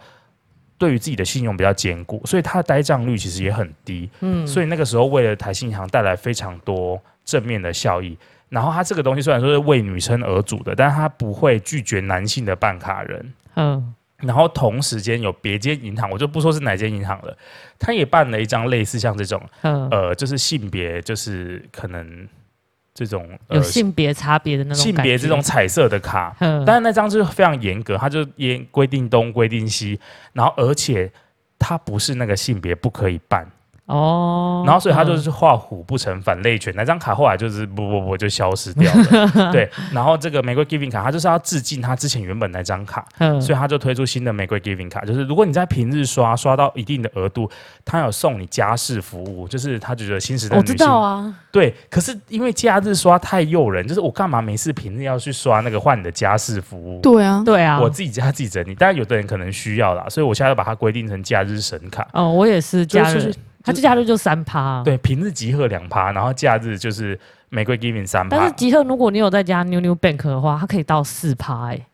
[0.77, 4.09] 对于自己的信用比较坚固，所以它的呆账率其实也很低。
[4.19, 8.17] 嗯，所以那个时候为了台信银行带来非常多正面的效益。
[8.49, 13.33] 然后它这个东西虽然说是为女生而组的，但是它不会拒绝男性的办卡人。
[13.55, 17.37] 嗯，然后同时间有别间银行，我就不说是哪间银行了，
[17.79, 22.27] 他也办了一张类似像这种，呃，就是性别就是可能。
[22.95, 26.33] 这种、呃、有性别差别的那种性别这种彩色的卡，
[26.65, 29.99] 但是那张就是非常严格，它就严规定东规定西，
[30.31, 31.11] 然后而且
[31.59, 33.45] 它不是那个性别不可以办。
[33.85, 39.51] 哦，然后所以他就是画虎不成反类犬，那张卡后来就是不不不就消失掉了。
[39.53, 43.05] 对，然后这个玫瑰 Giving 卡，他就是要致敬他之前原本那张卡，
[43.39, 47.47] 所以他就推出新的玫瑰 Giving 卡，就是如果你在平日刷刷到一定的额度，
[47.85, 56.99] 他有送你家事服务，就是他觉得新时代女性，我知道啊，对，可是因为假日刷太诱人，就是我干嘛没事平日要去刷那个换你的家事服务？
[57.01, 62.07] 对啊，对啊，我自己家自己整理，但有的人可能需要啦，所以我现在要把它规定成假日神卡。
[62.13, 63.31] 哦，我也是假日。
[63.65, 68.37] 它假日就三趴，啊，对，平日集合两趴，然后假日就是玫瑰 Giving 三趴。
[68.37, 71.87] 但是集合如果你有在加 New New Bank 的话，它可以到四趴，哎，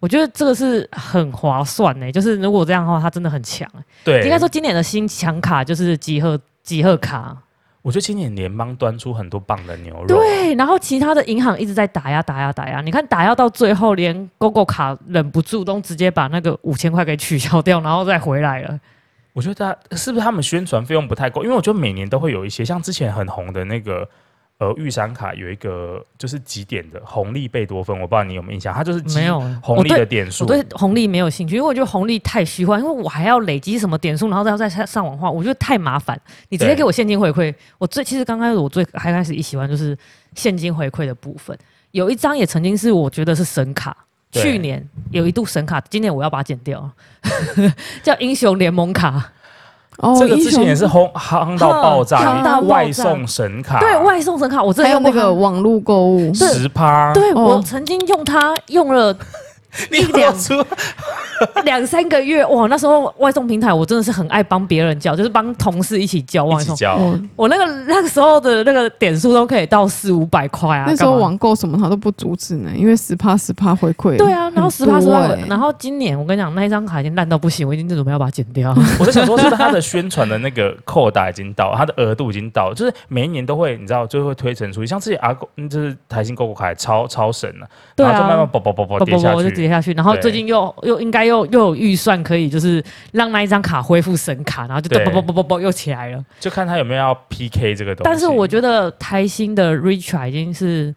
[0.00, 3.68] 我觉得这个是很划算哎，就是如果这样的话，它真的很强。
[4.02, 7.36] 对，应该说今年的新强卡就是集合集合卡。
[7.82, 10.06] 我觉得今年联邦端出很多棒的牛肉。
[10.06, 18.78] 对，然后其他的银行一直在打压打压打压，你看打压到最后，连 GoGo 卡忍不住都直接把那个五千块给取消掉，然后再回来了。
[19.38, 21.44] 我觉得是不是他们宣传费用不太够？
[21.44, 24.04] 因为我觉得每年都会有一些，像之前很红的那个
[24.58, 28.74] 呃玉山卡，有一个就是几点的红利贝多芬，我不知道你有没有印象？
[28.74, 30.42] 它就是没有红利的点数。
[30.42, 36.20] 我对红利没有兴趣，因为我觉得红利太虚幻，因为我还要累积什么点数，然后再再上网花，我觉得太麻烦。
[36.48, 39.96] 你直接给我现金回馈，我最其实刚开始我最还开始一喜欢就是
[40.34, 41.56] 现金回馈的部分。
[41.92, 43.96] 有一张也曾经是我觉得是神卡。
[44.30, 46.90] 去年有一度神卡，今年我要把它剪掉，
[48.02, 49.32] 叫英雄联盟卡。
[49.98, 53.80] 哦，这个之前也是轰夯到爆炸，外送神卡。
[53.80, 57.12] 对，外送神卡，我真的用那个网络购物十趴。
[57.12, 59.16] 对，我曾经用它用了。
[59.92, 60.34] 一两
[61.64, 66.76] 两三个月哇，那时候外送平台我真的是很爱帮别人叫，就是帮同事一起叫外送。
[67.36, 70.84] 我那个那个时候的那个点数都可以到四五百块啊。
[70.88, 74.16] 那时候网购什么他都不阻止呢，因为十趴十趴回馈。
[74.16, 78.74] 对啊，然后十趴十趴，然后今年我跟你讲，那一张卡已经烂到不行，我已经准备要把它剪掉。
[78.98, 84.86] 我在想说，是不是它的宣传的那个扣打已经到，他的额度已经到，就是每一年都会，你知道，就会推陈出新。
[84.86, 89.68] 像之前阿狗，就是台新 GoGo 卡超超神了，对啊，然后就慢慢啵啵啵啵跌下去。
[89.68, 96.24] 下去，然后最近又又应该又又有预算可以，就是让那一张卡恢复神卡，然后就啵啵啵啵啵又起来了。
[96.40, 98.02] 就看他有没有要 PK 这个东西。
[98.04, 100.94] 但是我觉得台新的 Richard 已经是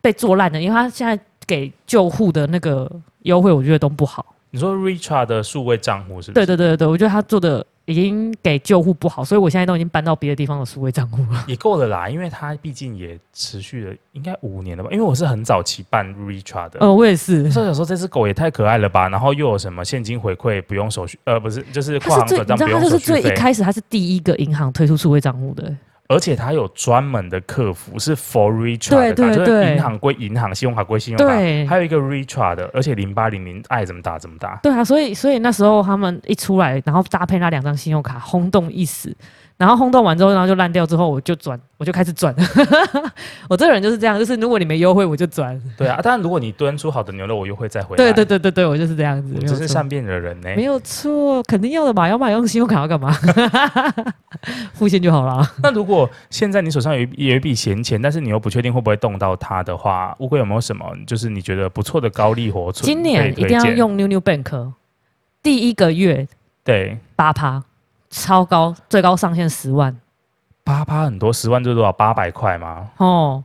[0.00, 2.90] 被做烂了，因为他现在给救护的那个
[3.24, 4.24] 优惠，我觉得都不好。
[4.50, 6.46] 你说 Richard 的数位账户是不是？
[6.46, 7.66] 对对对对，我觉得他做的。
[7.90, 11.44] 已经给旧户不好，所以我现在都已经搬到别的地方的数位账户了。
[11.48, 14.90] 也够了啦，因为它毕竟也持续了应该五年了吧？
[14.92, 16.78] 因为我是很早期办 Richard 的。
[16.80, 17.50] 呃，我也是。
[17.50, 19.08] 所以想说这只狗也太可爱了吧？
[19.08, 21.18] 然后又有什么现金回馈不用手续？
[21.24, 23.14] 呃，不是，就是跨行转账不用手续费。
[23.14, 25.74] 它是最一开始，它是第一个银行推出数位账户的。
[26.10, 31.32] 而且它有专门的客服，是 for richard 的，就是银行归银行，信用卡归信用卡。
[31.32, 34.58] 对，还有一个 richard 的，而且零八零零爱怎么打怎么打。
[34.60, 39.16] 对啊，所以所以那时候他们一出来，然后搭配那两张信用卡，轰动一时。
[39.60, 42.34] 然后轰动完之后，然后就烂掉之后，我就转，我就开始转。
[43.46, 45.60] 我这个人就是这样，就是如果你没优惠，我就转。
[45.76, 47.96] 对啊，当然如果你端出好的牛肉，我优惠再回来。
[47.98, 49.34] 对对对对对，我就是这样子。
[49.46, 50.56] 这是善变的人呢、欸。
[50.56, 53.12] 没有错，肯定要的嘛，要买用信用卡要干嘛？
[54.72, 55.46] 付现就好了。
[55.62, 62.86] 那如果现在你手上有一有一笔闲钱，但是你又不确定会不会动到它的话，乌龟有没有什么就是你觉得不错的高利活存？
[62.86, 64.72] 今年一定要用 New New Bank，
[65.42, 66.26] 第一个月
[66.64, 67.62] 对八趴。
[68.10, 69.96] 超高，最高上限十万，
[70.64, 71.92] 八趴很多，十万就是多少？
[71.92, 72.90] 八百块吗？
[72.98, 73.42] 哦，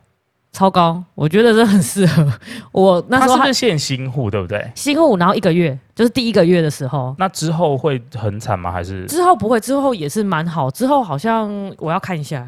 [0.51, 2.28] 超高，我觉得这很适合
[2.73, 3.06] 我。
[3.08, 4.71] 那时候他是限新户，对不对？
[4.73, 7.15] 新户，然后一个月就是第一个月的时候。
[7.19, 8.71] 那之后会很惨吗？
[8.71, 9.60] 还是之后不会？
[9.60, 10.71] 之后也是蛮好。
[10.71, 11.47] 之后好像
[11.78, 12.47] 我要看一下，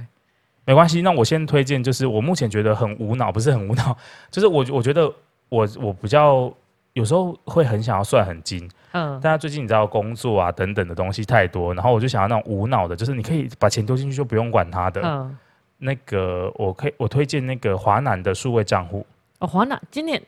[0.66, 1.02] 没关系。
[1.04, 3.96] 那我先推荐，就是我目前觉得很无脑，不是很无脑，
[4.32, 5.12] 就是我我觉得
[5.50, 6.52] 我我比较
[6.94, 8.68] 有时候会很想要算很精。
[8.92, 15.02] 嗯，但他最近你知道工作啊等等的东西太多，然后我就想要那种无脑的，就是你可以把钱丢进去就不用管他的。
[15.04, 15.38] 嗯，
[15.78, 19.06] 那个我可以我推荐那个华南的数位账户。
[19.40, 20.22] 哦，华南今年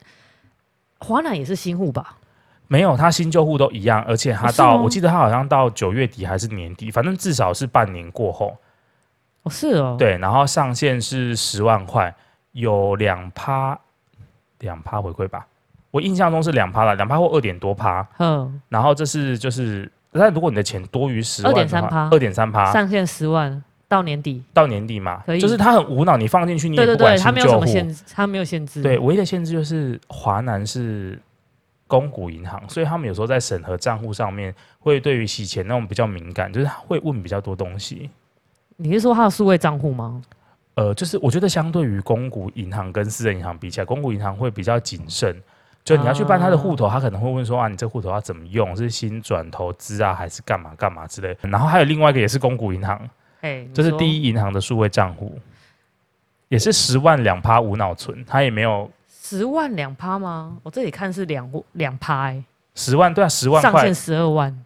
[1.00, 2.18] 华南也是新户吧？
[2.68, 8.56] 没有，他新旧户都一样，而且他到、哦、我记得他好像到九月底还是年底，反正至少是半年过后。
[9.42, 9.96] 哦，是哦。
[9.98, 12.14] 对，然后上限是十万块，
[12.52, 13.80] 有两趴
[14.60, 15.48] 两趴回馈吧。
[15.92, 18.08] 我印象中是两趴了，两趴或二点多趴。
[18.20, 25.40] 嗯，然后这是就是，但如果你的钱多于十万，二点三趴，二点三趴，上限十万到年底，到年底嘛，可以。
[25.40, 28.84] 就是他很无脑，你放进去你也不管新旧户，他没有什么限制，他没有限制。
[28.84, 31.20] 对，唯一的限制就是华南是
[31.88, 38.10] 公股银行，所以他们有时候在审核账户上面会对于洗钱那种比较敏感，就是会问比较多东西。
[38.78, 40.22] 你是说他的数位账户吗？
[40.76, 45.36] 呃，就是我觉得相对于公股银行跟私人银行比起来，公股银行会比较谨慎。
[45.90, 48.78] 就你要去办他的户头，他可能会问说啊，你这户头要怎么用？
[48.78, 51.36] 是新转投资啊，还是干嘛干嘛之类？
[51.42, 53.10] 然后还有另外一个也是公股银行，
[53.42, 55.36] 哎，这是第一银行的数位账户，
[56.48, 60.56] 也是十万两趴无脑存，他也没有十万两趴吗？
[60.62, 62.44] 我这里看是两两趴，哎，
[62.76, 64.64] 十万对啊，十万块上限十二万，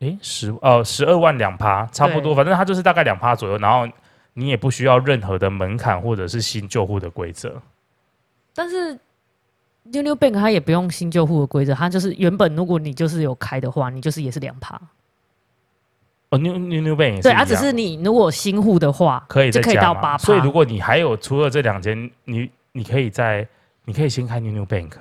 [0.00, 3.86] 哎，十呃十二万两趴差不多，反正他就是大概两趴左右，然后
[4.32, 7.60] 你也不需要任何的门槛或者是新旧户的规则，
[8.54, 8.98] 但是。
[9.84, 14.80] New New Bank 它也不用新旧户的规则，它就是原本如果你就是有开的话，你就是也是两趴。
[16.30, 20.18] 哦，New New New Bank 对，它只是你如果新户的话，可以就可以到八趴。
[20.18, 23.46] 所以如果你还有除了这两间，你你可以在
[23.84, 24.92] 你可以先开 New New Bank，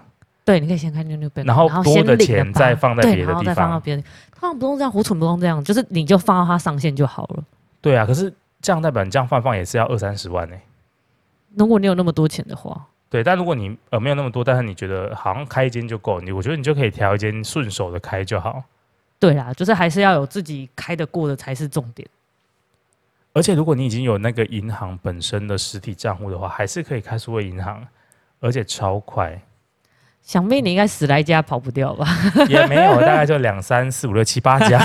[0.43, 4.03] 对，你可以先开 New New Bank，然后多的钱再放在别的地方，再放到别的。
[4.35, 7.43] 他们不用这样，胡存不用这样，就是你就放到它上限就好了。
[7.79, 10.61] 对啊，可是这样代表你这样放放也是要二三十万呢、欸。
[11.55, 12.87] 如果你有那么多钱的话。
[13.11, 18.63] 对，但如果你呃没有那么多，但是你觉得好像开一间就够，你我觉得你就可以挑一间顺手的开就好。
[19.19, 22.07] 对啦，就是还是要有自己开得过的才是重点。
[23.33, 27.85] 而且如果你已经有那个银行本身的实体账户的话，还是可以开数位银行，
[28.39, 29.41] 而且超快。
[30.23, 32.07] 想必你应该十来家跑不掉吧？
[32.47, 34.79] 也没有，大概就两三四五六七八家，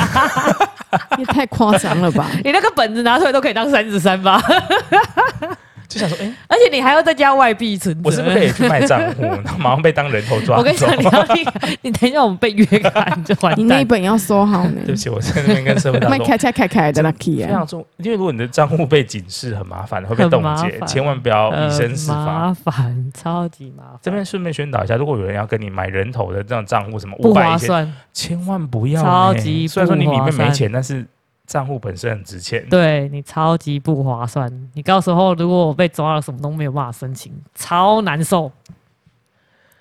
[1.16, 2.28] 也太夸张了吧？
[2.42, 4.42] 你那个本子拿出来都可以当三十三吧？
[5.88, 9.22] 就想说，哎、欸，而且你还要再加外币存，我是不是可以去卖账户？
[9.22, 10.58] 然后马上被当人头抓。
[10.58, 11.46] 我跟你讲，你要你，
[11.82, 13.58] 你等一下我们被约谈就完蛋。
[13.58, 14.80] 你那一本要收好呢。
[14.84, 16.18] 对不起，我在那边跟社会大众。
[16.26, 17.46] 开开开开的 lucky 啊！
[17.46, 22.16] 非常重，因为如果你的账户被警示，很麻烦，会被冻结，千万不要以身试法。
[22.16, 23.98] 麻烦，超级麻烦。
[24.02, 29.02] 这边顺便宣导一下，如果有人要跟你买人头的这样账户，什么五百一千，千万不要。
[29.02, 31.06] 超级虽然说你里面没钱，但是。
[31.46, 34.50] 账户本身很值钱，对你超级不划算。
[34.74, 38.50] 你到时候如果我被抓了，什么都没有办法申请，超难受。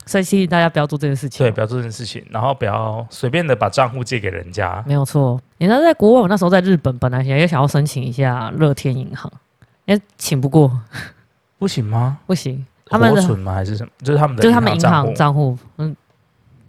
[0.07, 4.83] 所以提醒大家不要做这件事情，对，不要做这件事情，然后不要随便的把账户借给人家。
[4.85, 9.31] 没有错，你知道在国外，我那时候在日本，本来也想要申请一下乐天银行，
[9.85, 10.71] 也请不过，
[11.57, 12.19] 不行吗？
[12.27, 13.55] 不行，他们的存吗？
[13.55, 13.91] 还是什么？
[14.03, 15.95] 就是他们的，就是他们银行账户，嗯，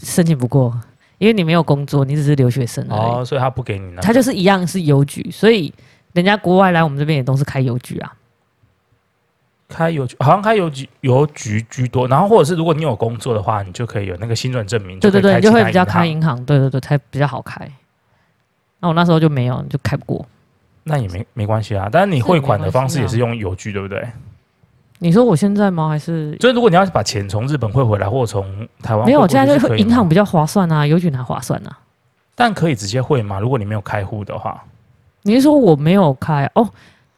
[0.03, 0.75] 申请不过。
[1.19, 4.03] 因为你没有工作，你只是留学生哦，所以他不给你呢。
[4.03, 5.73] 他就是一样是邮局，所以
[6.13, 8.15] 人家国外来我们这边也都是开邮局啊。
[9.69, 15.01] 开邮局好像开邮局邮局居多，然后或者是如果你有工作的话，你就可以有那个薪转证明。
[15.01, 17.69] 对对对，就会比较开银行，对对对，才比较好开。
[18.79, 20.25] 那我那时候就没有，就开不过。
[20.85, 24.07] 那也没没关系啊，但是你汇款的方式也是用邮局，对不对？
[24.99, 25.89] 你说我现在吗？
[25.91, 28.45] 还是所以如果你要把钱从日本汇回来，或者从
[28.83, 31.79] 台湾，没有，现在就银行比较划算啊，邮局还划算啊。
[32.35, 33.39] 但可以直接汇吗？
[33.39, 34.65] 如果你没有开户的话，
[35.23, 36.67] 你是说我没有开哦？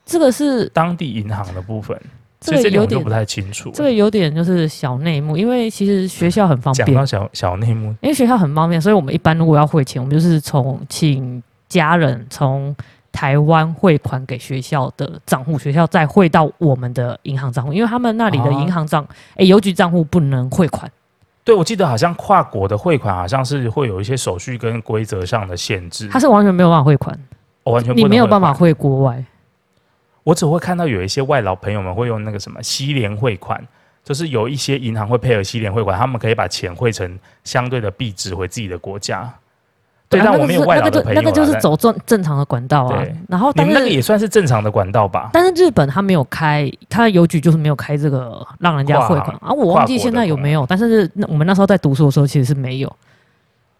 [0.05, 1.97] 这个是当地银行的部分，
[2.41, 3.71] 这个有点不太清楚。
[3.73, 6.87] 这个有点就是小内幕，因为其实学校很方便。
[6.87, 12.75] 讲到小小内幕，因为学校很方便，所以我们一般如果要汇钱，我们就是从请家人从。
[13.19, 20.89] 台湾汇款给学校的账户，学校再汇到我们的银行账户，因为他们那里的银行账，哎、啊，邮局账户不能汇款。
[21.43, 27.19] 对，我记得好像跨国的汇款好像是会有一些手续跟规则上的限制，它是完全没有办法汇款，
[27.65, 29.25] 哦、完全你没有办法汇国外。
[30.23, 33.61] 我只会看到有一些外劳朋友们会用那个什么西联汇款，
[34.05, 39.29] 就是有一些银行会配合西联汇款，他们可以把钱汇成相对的币值回自己的国家。
[40.09, 43.05] 对，但我没有外劳的朋友，那个就是走正正常的管道啊。
[43.29, 45.29] 然后，但是那个也算是正常的管道吧。
[45.33, 49.53] 但是日本他没有开，他的邮局就是没有开这个让人家汇款啊。
[49.53, 52.91] 我忘记现在有没有，但是那我们那时候在读书的时候其实是没有。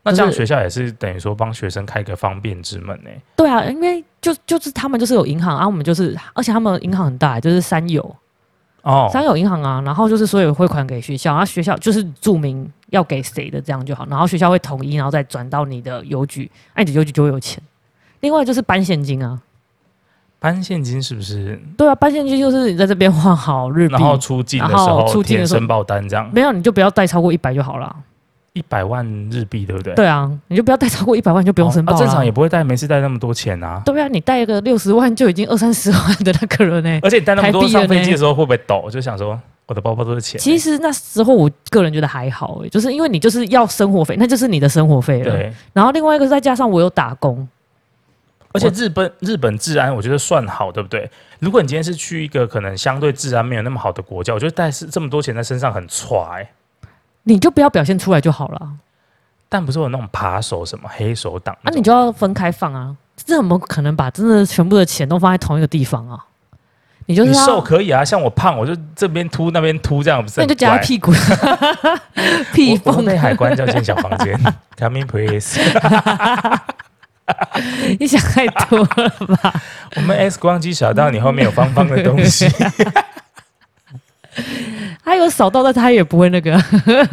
[0.03, 3.11] 那这样学校也是等于说帮学生开个方便之门呢？
[3.35, 8.15] 对啊，因为就就是他们就是有银行啊，我们就是，而且他们银行很大，就是三友。
[8.83, 17.63] 哦，三友银行啊，然后就是所有汇款给学校，然后学校就是注明要给谁的这样就好，然后学校会统一，然后再转到你的邮局，那你的邮局就会有钱。
[18.21, 19.41] 另外就是搬现金啊，
[20.39, 21.61] 搬现金是不是？
[21.77, 26.31] 对啊，搬现金就是你在这边换好日币，然后出境的时候出境的申报单这样。
[26.33, 27.95] 没有，你就不要带超过一百就好了。
[28.59, 29.95] 一百万日币对不对？
[29.95, 31.99] 对啊，你就不要带超过一百万，就不用申报、哦啊。
[31.99, 33.81] 正常也不会带，没事带那么多钱啊。
[33.85, 36.99] 对啊，你带个六十万就已经二三十万的那个人呢。
[37.05, 38.91] 而且你带那么多上飞机的时候会不会抖？
[38.91, 40.41] 就想说我的包包都是钱。
[40.41, 45.31] 其实那时候我个人觉得还好，就是因为你就是要生活费，那就是你的生活费了。
[45.31, 45.53] 对。
[45.73, 47.47] 然后另外一个再加上我有打工，
[48.53, 51.09] 而且日本日本治安我觉得算好，对不对？
[51.39, 56.51] 如果你今天是去一个可能相对治安没有那么好的国家，我觉得带是这么多钱在身上很踹。
[57.29, 58.71] 你就不要表现出来就好了。
[59.51, 62.95] 但不是有那种扒手什么黑手党，那、啊、你就要分开放啊！
[63.17, 66.25] 这怎么可能把真的全部的钱都放在同一个地方啊？
[67.07, 70.41] 你就是你瘦可以啊，像我胖，我就这边凸那边凸，这样不是？
[70.41, 71.11] 那就夹在屁股，
[72.53, 74.39] 屁缝被海关叫进小房间，
[74.77, 75.59] Come in please。
[77.99, 79.55] 你想太多了吧？
[79.97, 82.47] 我们 X 光机小到你后面有方方的东西，
[85.05, 86.61] 他有扫到，但他也不会那个。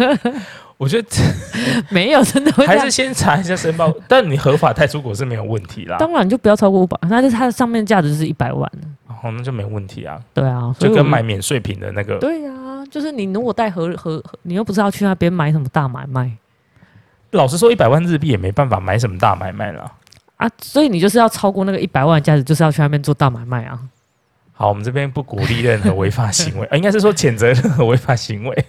[0.77, 1.07] 我觉得
[1.87, 3.93] 没有，真的会还是先查一下申报。
[4.09, 5.95] 但你合法带出国是没有问题啦。
[5.97, 8.69] 当然就不要超过五百，那就它的上面价值是一百万。
[9.07, 10.19] 哦，那就没问题啊。
[10.33, 12.17] 对啊，就跟买免税品的那个。
[12.17, 16.29] 对啊，就是你如果带合合，你又不是要去那边买什么大买卖。
[17.31, 19.89] 老实说，一百万日币也没办法买什么大买卖了
[20.35, 20.49] 啊。
[20.61, 23.79] 所以你就是要超过那个一百万的价值，就是要去那边做大买卖啊。
[24.55, 28.65] 好，我们这边不鼓励任何违法行为，啊， 应该是说谴责任何违法行为。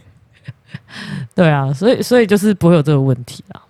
[1.34, 3.62] 对啊，所以所以就是不会有这个问题啊。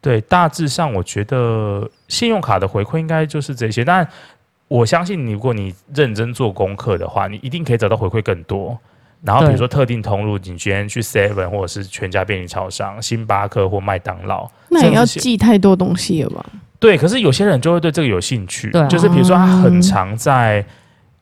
[0.00, 3.84] 对，大致上我觉得信用卡的回馈应该就是这些。
[3.84, 4.06] 但
[4.68, 8.78] 我相信你，如果你认真做功课的话，你一定可以找到回馈更多。
[9.22, 16.46] 然后比如说特定通路，你今天去 Seven 或者是全家便利超商、星巴克或麦当劳，那也要记太多东西了吧？
[16.78, 20.64] 对，可是有些人就会对这个有兴趣，对啊、就是比如说他很常在，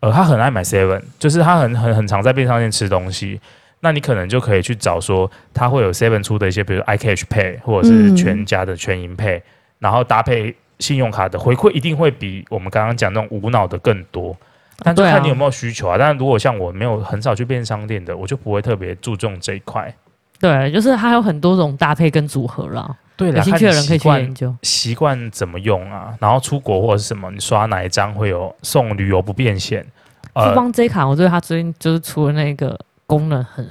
[0.01, 3.40] 呃，他很爱买 Seven，就是他很很很常在便利商店吃东西。
[3.80, 9.42] 那你可能就可以去找说，他会有 Seven 出的一些，比如 iCash Pay 或者是全家的全银 Pay，、嗯、
[9.78, 14.36] 然后搭配信用卡的回馈，一定会比我们刚刚讲那种无脑的更多。
[14.80, 15.94] 但就看你有没有需求啊。
[15.94, 19.92] 啊但如果像我没有很少去便利商店的，我就不会特别注重这一块。
[20.40, 22.96] 对，就是它有很多种搭配跟组合啦。
[23.19, 24.57] 对啦，有兴趣的人可以去研究。
[24.62, 26.14] 习惯怎么用啊？
[26.19, 29.85] 然后出国或者是什么，你刷哪一张会有送旅游不便险？
[30.33, 32.79] 富邦 J 卡，我觉得它最近就是出了那个。
[33.09, 33.64] 功能很，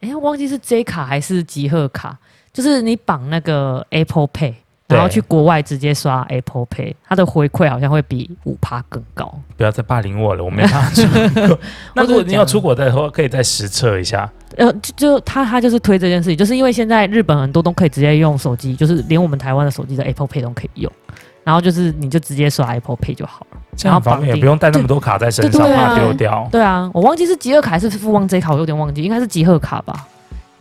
[0.00, 2.18] 哎、欸，忘记是 J 卡还是集贺卡，
[2.52, 4.54] 就是你绑那个 Apple Pay，
[4.88, 9.32] 然后去国外直接刷 Apple Pay，它的回馈好像会比五趴更高。
[9.56, 11.58] 不要再霸凌我了，我没办法出国。
[11.94, 14.28] 那如果你要出国的话，可以再实测一下。
[14.56, 20.92] 呃，就就他他就是推这件事情，就是因为现在日本很多都可以直接用手机，就是连我们台湾的手机的 Apple Pay 都可以用。
[21.44, 26.48] 然后就是你就直接刷 Apple Pay 就好了，这样方便，也不用带那么多卡在身上，怕丢掉。
[26.52, 30.06] 对啊，我忘记是集贺卡还是富邦 J 卡，我有点忘记，应该是集贺卡吧，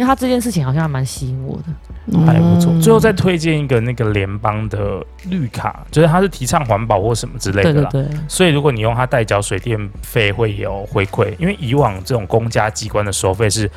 [0.01, 1.65] 因为他这件事情好像还蛮吸引我的，
[2.07, 2.73] 嗯、还不错。
[2.81, 7.89] 最后再推荐一个那个联邦的绿卡，就是它是提倡环保或什么之类的啦。
[7.91, 8.19] 对对对。
[8.27, 13.69] 所以如果你用它代缴水电费会有回馈，因为以往这种公家机关的收费是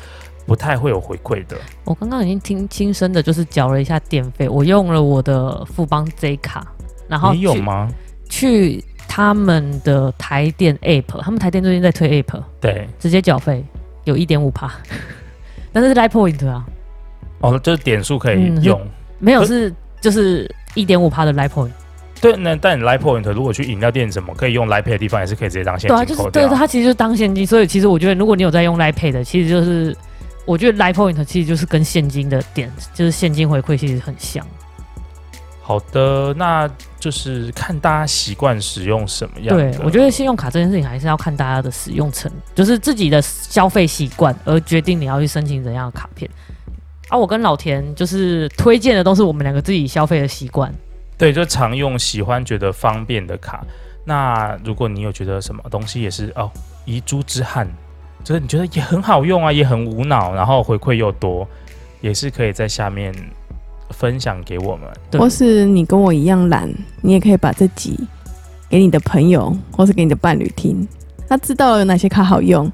[0.47, 1.55] 不太会有回馈的。
[1.83, 6.65] 我刚刚已经听亲身的，就是缴了一下电费，我用了我的富邦 J 卡。
[7.07, 7.87] 然后你有吗？
[8.27, 13.63] 去他们的台电 App，他们台电最近在推 App，对，直接缴费
[14.05, 14.71] 有一点五趴，
[15.75, 16.65] 但是是 Line Point 啊，
[17.41, 18.87] 哦，就是点数可以用，嗯、
[19.19, 21.71] 没有是就是一点五趴的 Line Point，
[22.21, 29.93] 对，那但 Line Point 如果去饮料店什么可以用 Line Pay 的地方，也是可以直接当现金对啊，就是对，它其实就是当现金，所以其实我觉得如果你有在用 Line Pay 的，其实就是
[30.45, 34.45] 我觉得 Line Point 其实就是跟现金的点，就是现金回馈其实很像。
[35.61, 36.69] 好的，那。
[37.05, 39.71] 就是看大家习惯使用什么样的。
[39.71, 46.27] 对，我觉得信用卡这件事情还是要看大家的使用程，就是自己的消费习惯而决定你要去申请怎样的卡片。
[47.09, 50.73] 啊，我跟老田就是推荐的都是我们两个自己消费的习惯。
[51.15, 53.63] 对，就常用、喜欢、觉得方便的卡。
[54.03, 56.49] 那如果你有觉得什么东西也是哦，
[56.85, 57.69] 遗珠之憾，
[58.23, 61.47] 就是你觉得也很好用啊，也很无脑，然后回馈又多，
[62.01, 63.13] 也是可以在下面
[63.91, 64.87] 分享给我们。
[65.09, 66.69] 对，或是你跟我一样懒，
[67.01, 67.99] 你也可以把这集
[68.69, 70.87] 给你的朋友，或是给你的伴侣听，
[71.27, 72.71] 他知道有哪些卡好用。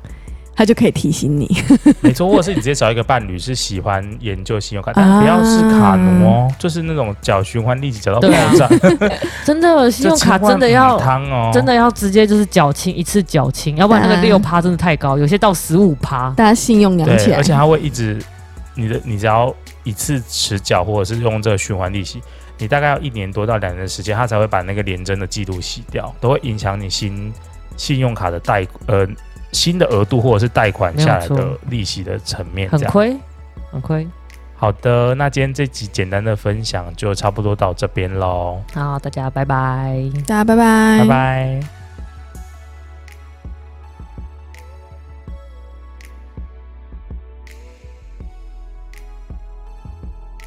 [0.54, 1.50] 他就可以提醒你，
[2.02, 8.70] 没错，或者是你直接找一个伴侣是喜欢研究信用卡，但不要是卡奴哦，啊、就是那种缴循环利息缴到爆炸，啊、
[9.46, 18.20] 真的信用卡真的要汤哦，真的要直接就是缴清一次缴清，要不然那个六趴真的太高，有些到十五趴，大家信用养起来，而且它会一直
[18.76, 19.52] 你的你只要
[19.84, 22.22] 一次持缴或者是用这个循环利息，
[22.58, 27.34] 你大概要一年多到两年的时间，它才会把那个连征的记录洗掉，都会影响你新
[27.78, 29.08] 信用卡的贷呃。
[29.54, 33.14] 新的额度或者是贷款下来的利息的层面，很亏，
[33.70, 34.08] 很亏。
[34.56, 38.64] 好的，那今天这集简单的分享就差不多到这边喽。
[38.74, 41.81] 好，大家拜拜，大家拜拜，拜拜。